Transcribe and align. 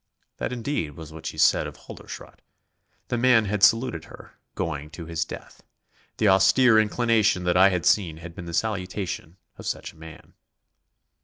That, 0.37 0.51
indeed, 0.51 0.93
was 0.97 1.13
what 1.13 1.27
she 1.27 1.37
said 1.37 1.67
of 1.67 1.77
Halderschrodt.... 1.77 2.39
The 3.09 3.19
man 3.19 3.45
had 3.45 3.61
saluted 3.61 4.05
her, 4.05 4.33
going 4.55 4.89
to 4.89 5.05
his 5.05 5.23
death; 5.25 5.61
the 6.17 6.27
austere 6.27 6.79
inclination 6.79 7.43
that 7.43 7.55
I 7.55 7.69
had 7.69 7.85
seen 7.85 8.17
had 8.17 8.33
been 8.33 8.45
the 8.45 8.53
salutation 8.55 9.37
of 9.59 9.67
such 9.67 9.93
a 9.93 9.97
man. 9.97 10.33